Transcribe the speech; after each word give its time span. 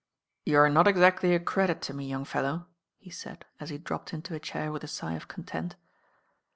"You're 0.47 0.67
not 0.67 0.87
exactly 0.87 1.35
a 1.35 1.39
credit 1.39 1.79
to 1.83 1.93
me, 1.93 2.07
young 2.07 2.25
fellow," 2.25 2.65
he 2.97 3.11
said 3.11 3.45
as 3.59 3.69
he 3.69 3.77
dropped 3.77 4.13
into 4.15 4.33
a 4.33 4.39
chair 4.39 4.71
with 4.71 4.83
a 4.83 4.87
sigh 4.87 5.13
of 5.13 5.27
content. 5.27 5.75